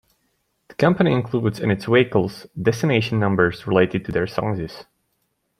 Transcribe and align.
The 0.67 0.73
company 0.73 1.11
includes 1.11 1.59
in 1.59 1.69
its 1.69 1.85
vehicles' 1.85 2.47
designations 2.59 3.19
numbers 3.19 3.67
related 3.67 4.03
to 4.05 4.11
their 4.11 4.25
sizes. 4.25 4.85